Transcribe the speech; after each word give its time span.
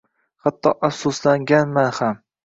Hatto 0.45 0.71
afsuslanganman 0.87 1.91
ham. 1.99 2.17